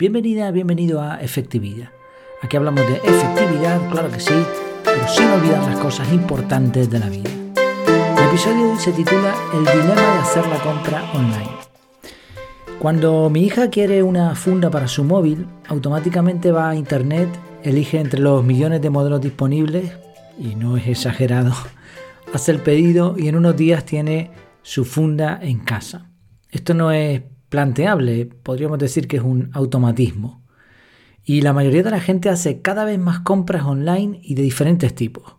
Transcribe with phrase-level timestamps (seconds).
[0.00, 1.90] Bienvenida, bienvenido a Efectividad.
[2.40, 4.32] Aquí hablamos de efectividad, claro que sí,
[4.82, 7.28] pero sin olvidar las cosas importantes de la vida.
[8.16, 11.50] El episodio de hoy se titula El dilema de hacer la compra online.
[12.78, 17.28] Cuando mi hija quiere una funda para su móvil, automáticamente va a internet,
[17.62, 19.92] elige entre los millones de modelos disponibles,
[20.38, 21.52] y no es exagerado,
[22.32, 24.30] hace el pedido y en unos días tiene
[24.62, 26.10] su funda en casa.
[26.50, 27.20] Esto no es
[27.50, 30.42] planteable, podríamos decir que es un automatismo.
[31.22, 34.94] Y la mayoría de la gente hace cada vez más compras online y de diferentes
[34.94, 35.36] tipos.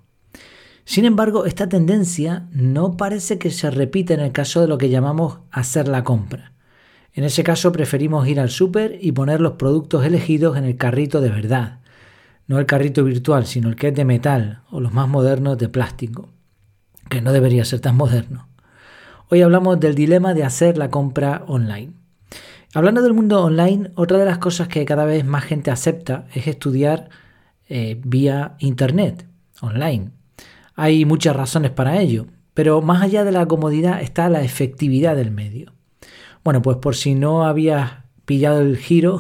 [0.86, 4.90] Sin embargo, esta tendencia no parece que se repita en el caso de lo que
[4.90, 6.52] llamamos hacer la compra.
[7.14, 11.22] En ese caso preferimos ir al súper y poner los productos elegidos en el carrito
[11.22, 11.80] de verdad.
[12.48, 15.70] No el carrito virtual, sino el que es de metal o los más modernos de
[15.70, 16.30] plástico,
[17.10, 18.50] que no debería ser tan moderno.
[19.30, 22.01] Hoy hablamos del dilema de hacer la compra online.
[22.74, 26.48] Hablando del mundo online, otra de las cosas que cada vez más gente acepta es
[26.48, 27.10] estudiar
[27.68, 29.28] eh, vía Internet,
[29.60, 30.12] online.
[30.76, 35.32] Hay muchas razones para ello, pero más allá de la comodidad está la efectividad del
[35.32, 35.74] medio.
[36.46, 37.92] Bueno, pues por si no habías
[38.24, 39.20] pillado el giro,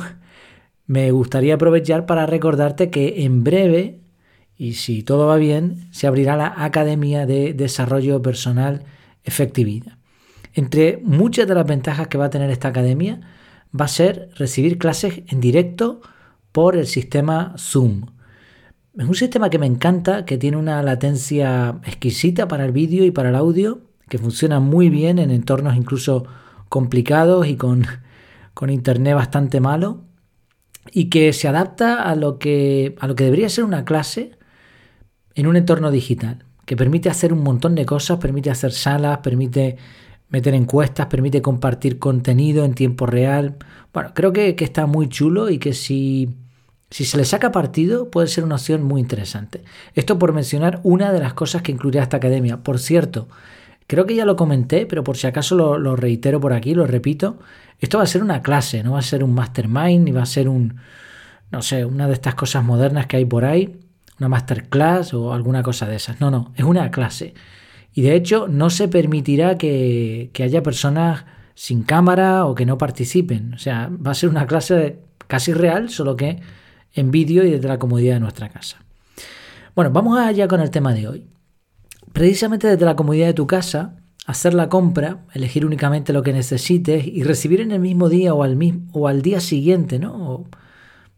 [0.85, 3.99] me gustaría aprovechar para recordarte que en breve,
[4.55, 8.85] y si todo va bien, se abrirá la Academia de Desarrollo Personal
[9.25, 9.97] Efectividad.
[10.53, 13.19] Entre muchas de las ventajas que va a tener esta academia,
[13.79, 16.01] va a ser recibir clases en directo
[16.51, 18.07] por el sistema Zoom.
[18.97, 23.11] Es un sistema que me encanta, que tiene una latencia exquisita para el vídeo y
[23.11, 26.25] para el audio, que funciona muy bien en entornos incluso
[26.67, 27.85] complicados y con,
[28.53, 30.01] con internet bastante malo,
[30.91, 34.37] y que se adapta a lo que, a lo que debería ser una clase
[35.35, 39.77] en un entorno digital, que permite hacer un montón de cosas, permite hacer salas, permite
[40.31, 43.57] meter encuestas, permite compartir contenido en tiempo real.
[43.93, 46.29] Bueno, creo que, está muy chulo y que si,
[46.89, 49.61] si, se le saca partido puede ser una opción muy interesante.
[49.93, 52.63] Esto por mencionar una de las cosas que incluirá esta academia.
[52.63, 53.27] Por cierto,
[53.87, 56.87] creo que ya lo comenté, pero por si acaso lo, lo reitero por aquí, lo
[56.87, 57.37] repito.
[57.79, 60.25] Esto va a ser una clase, no va a ser un mastermind, ni va a
[60.27, 60.77] ser un,
[61.51, 63.79] no sé, una de estas cosas modernas que hay por ahí,
[64.19, 66.21] una masterclass o alguna cosa de esas.
[66.21, 67.33] No, no, es una clase.
[67.93, 71.25] Y de hecho no se permitirá que, haya personas
[71.55, 73.53] sin cámara o que no participen.
[73.53, 76.39] O sea, va a ser una clase casi real, solo que
[76.93, 78.77] en vídeo y desde la comodidad de nuestra casa.
[79.75, 81.27] Bueno, vamos allá con el tema de hoy.
[82.13, 87.05] Precisamente desde la comodidad de tu casa, hacer la compra, elegir únicamente lo que necesites
[87.07, 90.13] y recibir en el mismo día o al, día siguiente, ¿no?
[90.13, 90.47] O,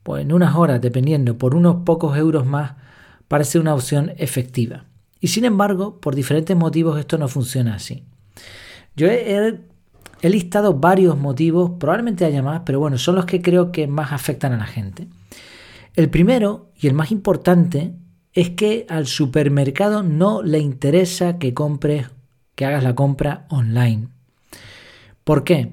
[0.04, 2.74] pues en unas horas, dependiendo, por unos pocos euros más,
[3.28, 4.86] parece una opción efectiva.
[5.24, 8.04] Y sin embargo, por diferentes motivos esto no funciona así.
[8.94, 9.58] Yo he,
[10.22, 14.52] listado varios motivos, probablemente haya más, pero bueno, son los que creo que más afectan
[14.52, 15.08] a la gente.
[15.96, 17.94] El primero y el más importante
[18.34, 22.10] es que al supermercado no le interesa que compres,
[22.56, 24.10] que hagas la compra online.
[25.24, 25.72] ¿Por qué?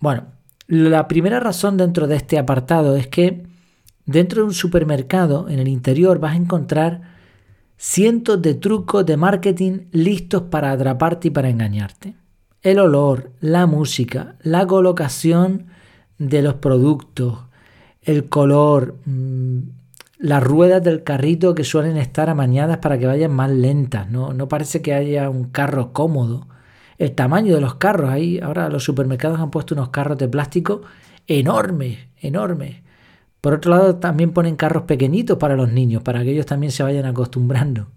[0.00, 0.32] Bueno,
[0.66, 3.46] la primera razón dentro de este apartado es que
[4.04, 7.13] dentro de un supermercado, en el interior, vas a encontrar
[7.86, 12.14] cientos de trucos de marketing listos para atraparte y para engañarte.
[12.62, 15.66] El olor, la música, la colocación
[16.16, 17.40] de los productos,
[18.00, 19.58] el color, mm,
[20.16, 24.48] las ruedas del carrito que suelen estar amañadas para que vayan más lentas, no, no
[24.48, 26.46] parece que haya un carro cómodo.
[26.96, 30.80] El tamaño de los carros, ahí ahora los supermercados han puesto unos carros de plástico
[31.26, 32.76] enormes, enormes.
[33.44, 36.82] Por otro lado, también ponen carros pequeñitos para los niños, para que ellos también se
[36.82, 37.88] vayan acostumbrando.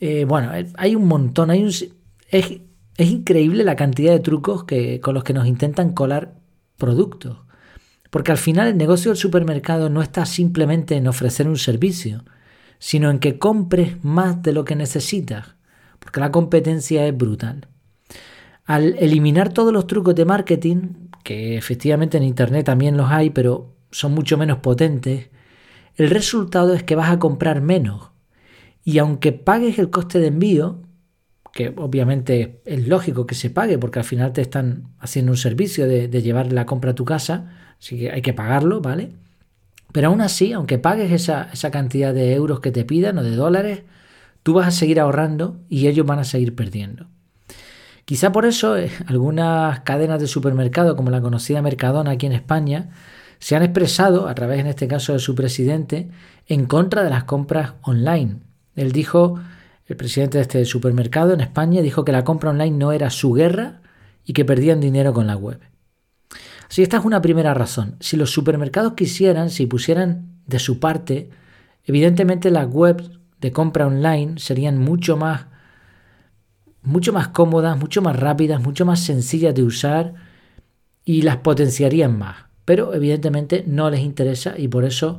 [0.00, 2.60] Eh, bueno, eh, hay un montón, hay un, es,
[2.98, 6.34] increíble la cantidad de trucos que, con los que nos intentan colar
[6.78, 7.38] productos.
[8.10, 12.24] Porque al final el negocio del supermercado no está simplemente en ofrecer un servicio,
[12.80, 15.54] sino en que compres más de lo que necesitas,
[16.00, 17.68] porque la competencia es brutal.
[18.64, 20.88] Al eliminar todos los trucos de marketing,
[21.22, 25.30] que efectivamente en Internet también los hay, pero son mucho menos potentes,
[25.96, 28.10] el resultado es que vas a comprar menos.
[28.84, 30.82] Y aunque pagues el coste de envío,
[31.52, 35.86] que obviamente es lógico que se pague porque al final te están haciendo un servicio
[35.86, 39.12] de, llevar la compra a tu casa, así que hay que pagarlo, ¿vale?
[39.92, 43.34] Pero aún así, aunque pagues esa, esa cantidad de euros que te pidan o de
[43.34, 43.82] dólares,
[44.42, 47.08] tú vas a seguir ahorrando y ellos van a seguir perdiendo.
[48.04, 52.90] Quizá por eso eh, algunas cadenas de supermercado, como la conocida Mercadona aquí en España,
[53.40, 56.10] se han expresado, a través en este caso de su presidente,
[56.46, 58.36] en contra de las compras online.
[58.76, 59.40] Él dijo,
[59.86, 63.32] el presidente de este supermercado en España dijo que la compra online no era su
[63.32, 63.80] guerra
[64.24, 65.58] y que perdían dinero con la web.
[66.68, 67.96] Así esta es una primera razón.
[67.98, 71.30] Si los supermercados quisieran, si pusieran de su parte,
[71.84, 73.10] evidentemente las webs
[73.40, 75.46] de compra online serían mucho más
[76.82, 80.14] mucho más cómodas, mucho más rápidas, mucho más sencillas de usar
[81.04, 82.49] y las potenciarían más.
[82.70, 85.18] Pero evidentemente no les interesa y por eso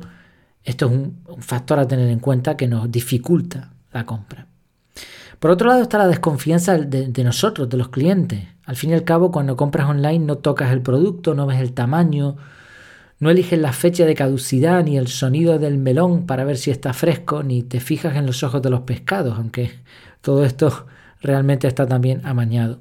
[0.64, 4.46] esto es un, factor a tener en cuenta que nos dificulta la compra.
[5.38, 8.42] Por otro lado está la desconfianza de, nosotros, de los clientes.
[8.64, 11.74] Al fin y al cabo, cuando compras online no tocas el producto, no ves el
[11.74, 12.38] tamaño,
[13.20, 16.94] no eliges la fecha de caducidad ni el sonido del melón para ver si está
[16.94, 19.72] fresco, ni te fijas en los ojos de los pescados, aunque
[20.22, 20.86] todo esto
[21.20, 22.78] realmente está también amañado.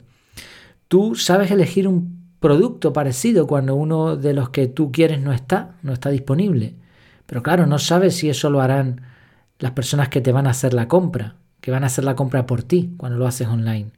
[0.88, 5.76] Tú sabes elegir un producto parecido cuando uno de los que tú quieres no está,
[5.84, 6.74] no está disponible.
[7.28, 9.02] Pero claro, no sabes si eso lo harán
[9.60, 12.48] las personas que te van a hacer la compra, que van a hacer la compra
[12.48, 13.92] por ti cuando lo haces online.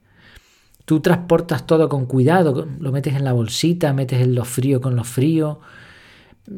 [0.84, 4.94] Tú transportas todo con cuidado, lo metes en la bolsita, metes en lo frío con
[4.94, 5.60] lo frío,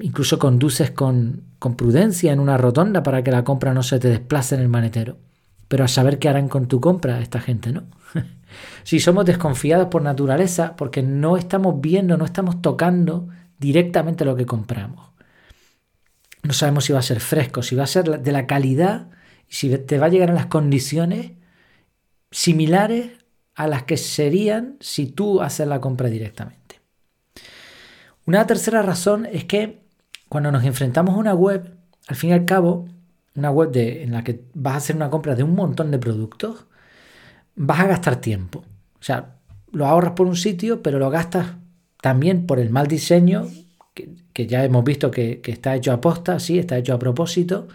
[0.01, 4.09] incluso conduces con, con prudencia en una rotonda para que la compra no se te
[4.09, 5.19] desplace en el manetero.
[5.69, 7.85] Pero a saber qué harán con tu compra esta gente, ¿no?
[8.83, 13.29] si somos desconfiados por naturaleza, porque no estamos viendo, no estamos tocando
[13.59, 15.11] directamente lo que compramos.
[16.43, 19.09] No sabemos si va a ser fresco, si va a ser de la calidad
[19.49, 21.33] si te va a llegar en las condiciones
[22.31, 23.13] similares
[23.55, 26.81] a las que serían si tú haces la compra directamente.
[28.27, 29.83] Una tercera razón es que
[30.29, 31.77] cuando nos enfrentamos a una web,
[32.09, 32.89] al fin y al cabo,
[33.35, 36.67] una web en la que vas a hacer una compra de un montón de productos,
[37.57, 38.65] vas a gastar tiempo.
[39.01, 39.37] O sea,
[39.73, 41.55] lo ahorras por un sitio, pero lo gastas
[42.01, 43.47] también por el mal diseño
[44.33, 47.69] que, ya hemos visto que, está hecho a posta, sí, está hecho a propósito,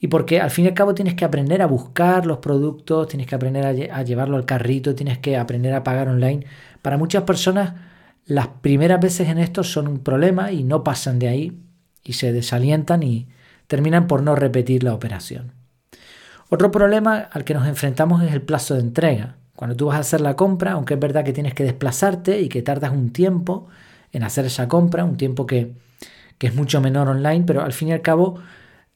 [0.00, 3.28] y porque al fin y al cabo tienes que aprender a buscar los productos, tienes
[3.28, 6.44] que aprender a, llevarlo al carrito, tienes que aprender a pagar online.
[6.82, 7.74] Para muchas personas
[8.26, 11.62] las primeras veces en esto son un problema y no pasan de ahí
[12.02, 13.28] y se desalientan y
[13.68, 15.52] terminan por no repetir la operación.
[16.52, 19.36] Otro problema al que nos enfrentamos es el plazo de entrega.
[19.56, 22.50] Cuando tú vas a hacer la compra, aunque es verdad que tienes que desplazarte y
[22.50, 23.68] que tardas un tiempo,
[24.12, 25.72] en hacer esa compra, un tiempo que,
[26.38, 28.38] es mucho menor online, pero al fin y al cabo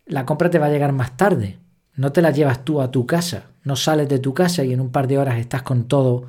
[0.05, 1.59] la compra te va a llegar más tarde.
[1.95, 4.81] No te la llevas tú a tu casa, no sales de tu casa y en
[4.83, 6.27] un par de horas estás con todo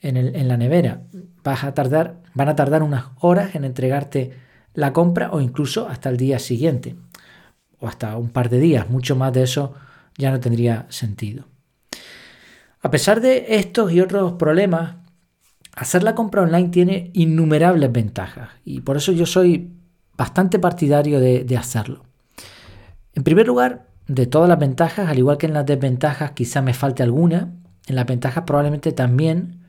[0.00, 1.00] en, en la nevera.
[1.42, 4.38] Vas a tardar, van a tardar unas horas en entregarte
[4.74, 6.94] la compra o incluso hasta el día siguiente
[7.80, 8.88] o hasta un par de días.
[8.88, 9.74] Mucho más de eso
[10.16, 11.46] ya no tendría sentido.
[12.82, 14.96] A pesar de estos y otros problemas,
[15.74, 19.72] hacer la compra online tiene innumerables ventajas y por eso yo soy
[20.16, 22.04] bastante partidario de, hacerlo.
[23.14, 26.74] En primer lugar, de todas las ventajas, al igual que en las desventajas quizá me
[26.74, 27.52] falte alguna,
[27.86, 29.60] en las ventajas probablemente también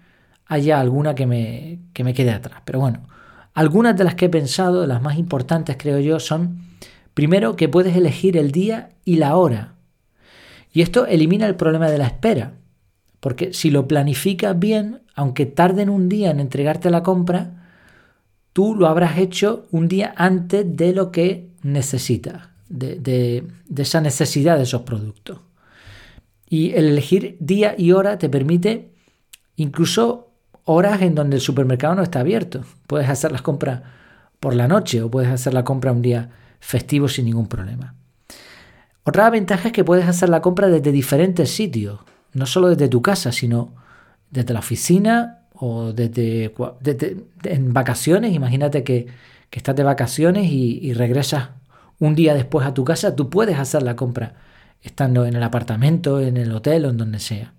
[0.48, 2.62] haya alguna que me, que me quede atrás.
[2.66, 3.08] Pero bueno,
[3.54, 6.62] algunas de las que he pensado, las más importantes creo yo, son,
[7.14, 9.76] primero, que puedes elegir el día y la hora.
[10.72, 12.54] Y esto elimina el problema de la espera.
[13.20, 17.62] Porque si lo planificas bien, aunque tarden un día en entregarte la compra,
[18.54, 23.46] tú lo habrás hecho un día antes de lo que necesitas, de,
[23.76, 25.40] esa necesidad de esos productos.
[26.50, 28.92] Y el elegir día y hora te permite
[29.56, 30.32] incluso
[30.66, 32.64] horas en donde el supermercado no está abierto.
[32.88, 33.84] Puedes hacer las compras
[34.40, 37.96] por la noche o puedes hacer la compra un día festivo sin ningún problema.
[39.04, 42.00] Otra ventaja es que puedes hacer la compra desde diferentes sitios
[42.34, 43.74] no solo desde tu casa, sino
[44.30, 46.54] desde la oficina o desde,
[47.44, 48.34] en vacaciones.
[48.34, 49.08] Imagínate que,
[49.52, 51.50] estás de vacaciones y, regresas
[52.00, 54.34] un día después a tu casa, tú puedes hacer la compra
[54.82, 57.54] estando en el apartamento, en el hotel o en donde sea.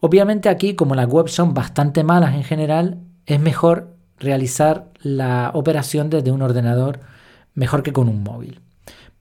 [0.00, 6.10] Obviamente aquí, como las webs son bastante malas en general, es mejor realizar la operación
[6.10, 7.00] desde un ordenador
[7.54, 8.60] mejor que con un móvil.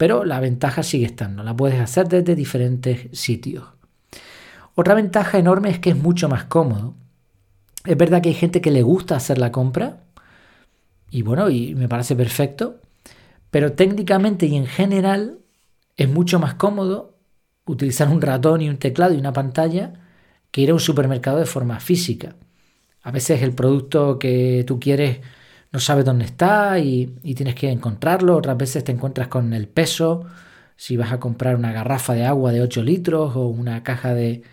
[0.01, 3.65] Pero la ventaja sigue estando, la puedes hacer desde diferentes sitios.
[4.73, 6.95] Otra ventaja enorme es que es mucho más cómodo.
[7.85, 10.01] Es verdad que hay gente que le gusta hacer la compra
[11.11, 12.79] y bueno, y me parece perfecto,
[13.51, 15.37] pero técnicamente y en general
[15.97, 17.19] es mucho más cómodo
[17.65, 19.93] utilizar un ratón y un teclado y una pantalla
[20.49, 22.35] que ir a un supermercado de forma física.
[23.03, 25.19] A veces el producto que tú quieres
[25.71, 28.35] no sabes dónde está y, tienes que encontrarlo.
[28.35, 30.25] Otras veces te encuentras con el peso.
[30.75, 34.43] Si vas a comprar una garrafa de agua de 8 litros o una caja de,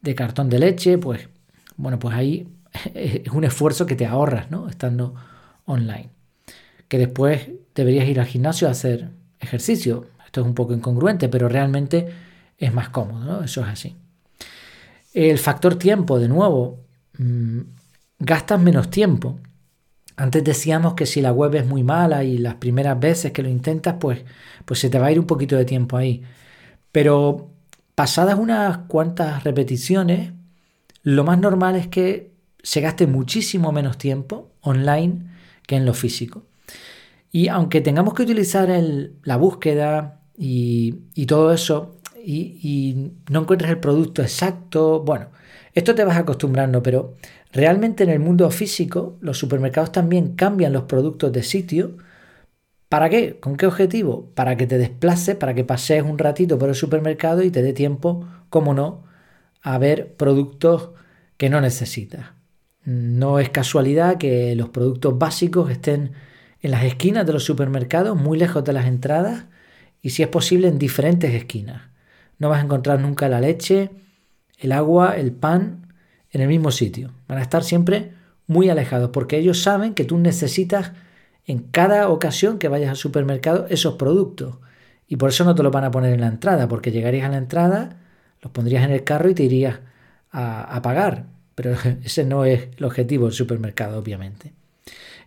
[0.00, 1.28] de cartón de leche, pues
[1.76, 2.48] bueno, pues ahí
[2.94, 4.68] es un esfuerzo que te ahorras, ¿no?
[4.68, 5.14] Estando
[5.66, 6.10] online.
[6.88, 10.06] Que después deberías ir al gimnasio a hacer ejercicio.
[10.24, 12.08] Esto es un poco incongruente, pero realmente
[12.58, 13.44] es más cómodo, ¿no?
[13.44, 13.96] Eso es así.
[15.12, 16.80] El factor tiempo, de nuevo,
[17.18, 17.60] mm,
[18.18, 19.38] gastas menos tiempo.
[20.16, 23.48] Antes decíamos que si la web es muy mala y las primeras veces que lo
[23.48, 24.24] intentas, pues,
[24.64, 26.22] pues se te va a ir un poquito de tiempo ahí.
[26.90, 27.50] Pero
[27.94, 30.32] pasadas unas cuantas repeticiones,
[31.02, 32.32] lo más normal es que
[32.62, 35.26] se gaste muchísimo menos tiempo online
[35.66, 36.44] que en lo físico.
[37.30, 38.68] Y aunque tengamos que utilizar
[39.22, 45.26] la búsqueda y, todo eso y, y, no encuentres el producto exacto, bueno,
[45.74, 47.14] esto te vas acostumbrando, pero
[47.56, 51.96] realmente en el mundo físico los supermercados también cambian los productos de sitio.
[52.88, 53.40] ¿Para qué?
[53.40, 54.30] ¿Con qué objetivo?
[54.34, 57.72] Para que te desplaces, para que pasees un ratito por el supermercado y te dé
[57.72, 59.04] tiempo, como no,
[59.62, 60.90] a ver productos
[61.36, 62.30] que no necesitas.
[62.84, 66.12] No es casualidad que los productos básicos estén
[66.60, 69.46] en las esquinas de los supermercados, muy lejos de las entradas
[70.02, 71.82] y si es posible en diferentes esquinas.
[72.38, 73.90] No vas a encontrar nunca la leche,
[74.58, 75.85] el agua, el pan
[76.36, 77.10] en el mismo sitio.
[77.26, 78.12] Van a estar siempre
[78.46, 80.92] muy alejados porque ellos saben que tú necesitas
[81.46, 84.56] en cada ocasión que vayas al supermercado esos productos.
[85.08, 87.30] Y por eso no te lo van a poner en la entrada, porque llegarías a
[87.30, 88.00] la entrada,
[88.42, 89.80] los pondrías en el carro y te irías
[90.30, 91.26] a, a pagar.
[91.54, 91.74] Pero
[92.04, 94.52] ese no es el objetivo del supermercado, obviamente.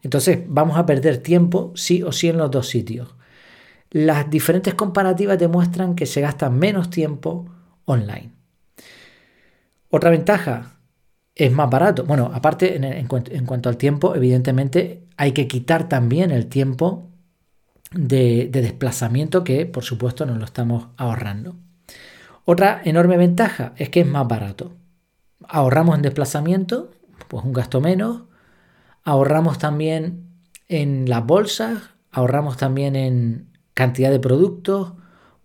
[0.03, 3.15] Entonces vamos a perder tiempo sí o sí en los dos sitios.
[3.89, 7.49] Las diferentes comparativas demuestran que se gasta menos tiempo
[7.85, 8.31] online.
[9.89, 10.78] Otra ventaja
[11.39, 12.03] es más barato.
[12.03, 17.09] Bueno, aparte en, cuanto, al tiempo, evidentemente hay que quitar también el tiempo
[17.91, 21.55] de, de desplazamiento que por supuesto nos lo estamos ahorrando.
[22.43, 24.73] Otra enorme ventaja es que es más barato.
[25.47, 26.91] Ahorramos en desplazamiento,
[27.29, 28.23] pues un gasto menos,
[29.03, 30.25] ahorramos también
[30.67, 31.77] en las bolsas,
[32.11, 34.93] ahorramos también en cantidad de productos,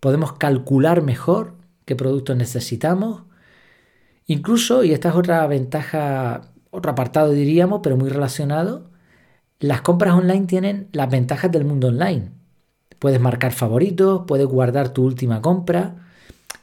[0.01, 3.23] podemos calcular mejor qué productos necesitamos.
[4.27, 8.89] Incluso, y esta es otra ventaja, otro apartado diríamos, pero muy relacionado,
[9.59, 12.31] las compras online tienen las ventajas del mundo online.
[12.99, 16.07] Puedes marcar favoritos, puedes guardar tu última compra.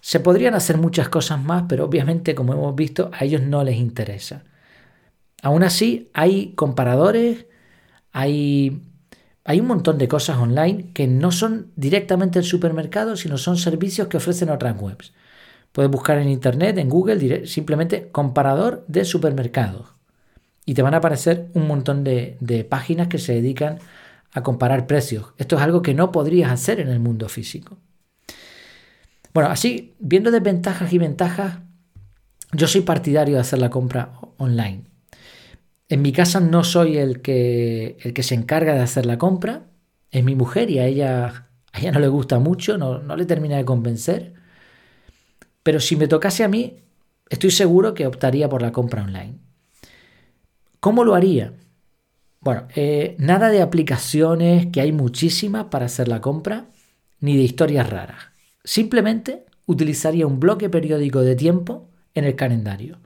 [0.01, 3.77] Se podrían hacer muchas cosas más, pero obviamente, como hemos visto, a ellos no les
[3.77, 4.45] interesa.
[5.43, 7.47] Aún así, hay comparadores,
[8.13, 8.83] hay,
[9.45, 14.09] hay un montón de cosas online que no son directamente el supermercado, sino son servicios
[14.09, 15.13] que ofrecen otras webs.
[15.73, 19.95] Puedes buscar en internet, en Google, simplemente comparador de supermercados.
[20.67, 23.79] Y te van a aparecer un montón de, páginas que se dedican
[24.33, 25.33] a comparar precios.
[25.39, 27.79] Esto es algo que no podrías hacer en el mundo físico.
[29.33, 31.59] Bueno, así, viendo desventajas y ventajas,
[32.53, 34.85] yo soy partidario de hacer la compra online.
[35.89, 39.65] En mi casa no soy el que, el que se encarga de hacer la compra,
[40.11, 43.25] es mi mujer y a ella, a ella no le gusta mucho, no, no le
[43.25, 44.35] termina de convencer.
[45.63, 46.77] Pero si me tocase a mí,
[47.29, 49.39] estoy seguro que optaría por la compra online.
[50.81, 51.55] ¿Cómo lo haría?
[52.41, 56.67] Bueno, eh, nada de aplicaciones, que hay muchísimas para hacer la compra,
[57.21, 58.19] ni de historias raras.
[58.65, 62.99] Simplemente utilizaría un bloque periódico de tiempo en el calendario.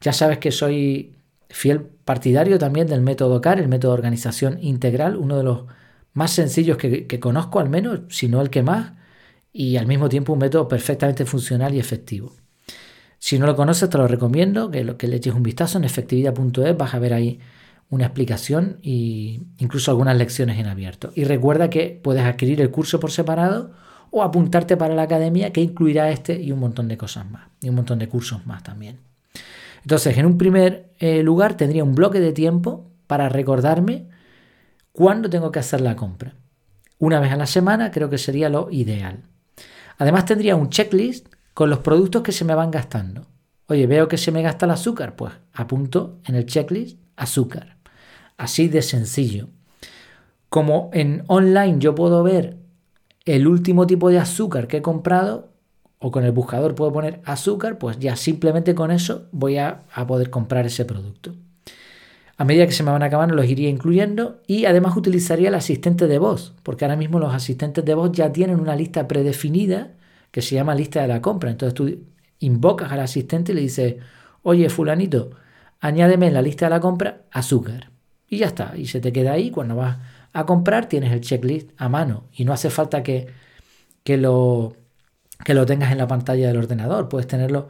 [0.00, 1.14] Ya sabes que soy
[1.48, 5.64] fiel partidario también del método CAR, el método de organización integral, uno de los
[6.12, 8.92] más sencillos que, conozco al menos, si no el que más,
[9.56, 12.32] y al mismo tiempo un método perfectamente funcional y efectivo.
[13.20, 16.76] Si no lo conoces, te lo recomiendo que, lo, le eches un vistazo en efectividad.es,
[16.76, 17.38] vas a ver ahí
[17.88, 21.12] una explicación e incluso algunas lecciones en abierto.
[21.14, 23.70] Y recuerda que puedes adquirir el curso por separado
[24.10, 27.68] o apuntarte para la academia que incluirá este y un montón de cosas más, y
[27.68, 28.98] un montón de cursos más también.
[29.82, 34.08] Entonces, en un primer eh, lugar tendría un bloque de tiempo para recordarme
[34.92, 36.34] cuándo tengo que hacer la compra.
[36.98, 39.22] Una vez a la semana creo que sería lo ideal.
[39.98, 43.26] Además tendría un checklist con los productos que se me van gastando.
[43.66, 47.76] Oye, veo que se me gasta el azúcar, pues apunto en el checklist azúcar.
[48.36, 49.48] Así de sencillo.
[50.48, 52.58] Como en online yo puedo ver
[53.24, 55.54] el último tipo de azúcar que he comprado,
[55.98, 60.28] o con el buscador puedo poner azúcar, pues ya simplemente con eso voy a, poder
[60.28, 61.34] comprar ese producto.
[62.36, 66.06] A medida que se me van acabando los iría incluyendo y además utilizaría el asistente
[66.06, 69.92] de voz, porque ahora mismo los asistentes de voz ya tienen una lista predefinida
[70.30, 71.50] que se llama lista de la compra.
[71.50, 71.98] Entonces tú
[72.40, 73.96] invocas al asistente y le dices,
[74.42, 75.30] oye fulanito,
[75.80, 77.90] añádeme en la lista de la compra azúcar.
[78.28, 79.50] Y ya está, y se te queda ahí.
[79.50, 79.98] Cuando vas
[80.32, 83.28] a comprar tienes el checklist a mano y no hace falta que,
[84.02, 84.74] que lo
[85.44, 87.08] que lo tengas en la pantalla del ordenador.
[87.08, 87.68] Puedes tenerlo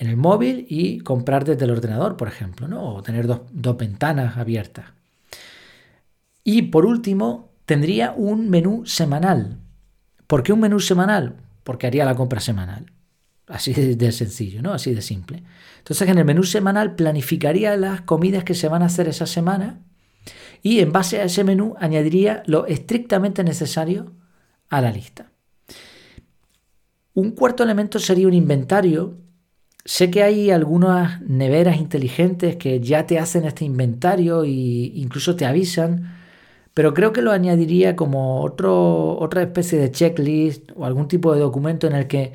[0.00, 2.94] en el móvil y comprar desde el ordenador, por ejemplo, ¿no?
[2.94, 4.86] o tener dos, ventanas abiertas.
[6.42, 9.58] Y por último, tendría un menú semanal.
[10.26, 11.36] ¿Por qué un menú semanal?
[11.64, 12.90] Porque haría la compra semanal.
[13.46, 14.72] Así de sencillo, ¿no?
[14.72, 15.42] Así de simple.
[15.78, 19.80] Entonces, en el menú semanal planificaría las comidas que se van a hacer esa semana
[20.62, 24.14] Y en base a ese menú añadiría lo estrictamente necesario
[24.70, 25.30] a la lista.
[27.12, 29.18] Un cuarto elemento sería un inventario.
[29.84, 35.46] Sé que hay algunas neveras inteligentes que ya te hacen este inventario e incluso te
[35.46, 36.14] avisan,
[36.74, 41.40] pero creo que lo añadiría como otro, otra especie de checklist o algún tipo de
[41.40, 42.32] documento en el que,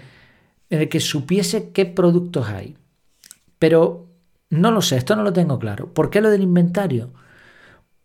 [0.70, 2.78] en el que supiese qué productos hay.
[3.60, 4.08] Pero
[4.50, 5.94] no lo sé, esto no lo tengo claro.
[5.94, 7.14] ¿Por qué lo del inventario?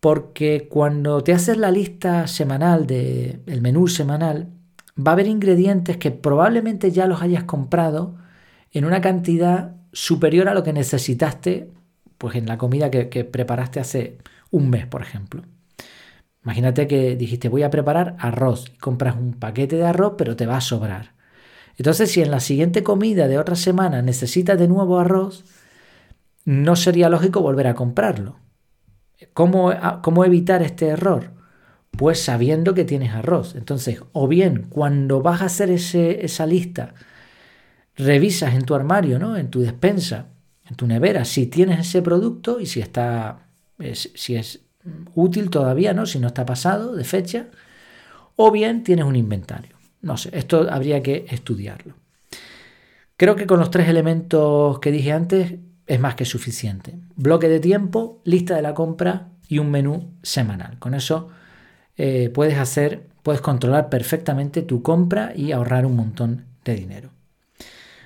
[0.01, 4.49] Porque cuando te haces la lista semanal del el menú semanal,
[4.99, 8.17] va a haber ingredientes que probablemente ya los hayas comprado
[8.73, 11.69] en una cantidad superior a lo que necesitaste
[12.19, 14.19] pues en la comida que, preparaste hace
[14.51, 15.43] un mes, por ejemplo.
[16.45, 20.47] Imagínate que dijiste voy a preparar arroz y compras un paquete de arroz pero te
[20.47, 21.15] va a sobrar.
[21.77, 25.45] Entonces si en la siguiente comida de otra semana necesitas de nuevo arroz,
[26.45, 28.37] no sería lógico volver a comprarlo.
[29.35, 29.73] ¿Cómo,
[30.03, 31.31] cómo evitar este error?
[31.91, 33.55] Pues sabiendo que tienes arroz.
[33.55, 36.95] Entonces, o bien cuando vas a hacer ese, esa lista,
[38.01, 39.37] revisas en tu armario, ¿no?
[39.37, 40.27] en tu despensa,
[40.69, 43.47] en tu nevera, si tienes ese producto y si está,
[43.95, 44.61] si es
[45.15, 46.07] útil todavía, ¿no?
[46.07, 47.47] si no está pasado de fecha,
[48.37, 49.77] o bien tienes un inventario.
[50.03, 51.95] No sé, esto habría que estudiarlo.
[53.17, 56.95] Creo que con los tres elementos que dije antes es más que suficiente.
[57.17, 60.79] Bloque de tiempo, lista de la compra y un menú semanal.
[60.79, 61.29] Con eso
[61.99, 67.11] eh, puedes hacer, puedes controlar perfectamente tu compra y ahorrar un montón de dinero.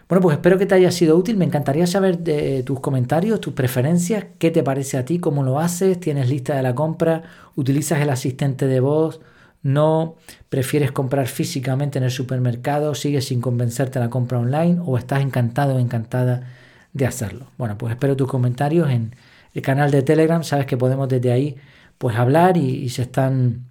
[0.09, 1.37] Bueno, pues espero que te haya sido útil.
[1.37, 5.59] Me encantaría saber de tus comentarios, tus preferencias, qué te parece a ti, cómo lo
[5.59, 7.23] haces, tienes lista de la compra,
[7.57, 9.21] utilizas el asistente de voz,
[9.63, 10.17] no
[10.51, 15.77] prefieres comprar físicamente en el supermercado, sigues sin convencerte la compra online o estás encantado
[15.77, 16.49] o encantada
[16.93, 17.47] de hacerlo.
[17.57, 19.17] Bueno, pues espero tus comentarios en
[19.55, 21.57] el canal de Telegram, sabes que podemos desde ahí
[21.97, 23.65] pues hablar y se están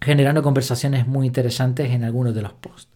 [0.00, 2.95] generando conversaciones muy interesantes en algunos de los posts.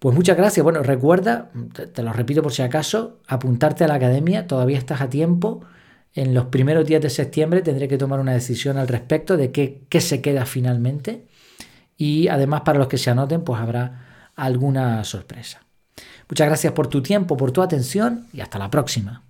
[0.00, 0.64] Pues muchas gracias.
[0.64, 1.50] Bueno, recuerda,
[1.92, 5.60] te, lo repito por si acaso, apuntarte a la academia, todavía estás a tiempo.
[6.14, 9.82] En los primeros días de septiembre tendré que tomar una decisión al respecto de qué,
[9.90, 11.26] qué se queda finalmente.
[11.98, 15.66] Y además para los que se anoten, pues habrá alguna sorpresa.
[16.30, 19.24] Muchas gracias por tu tiempo, por tu atención y hasta la próxima.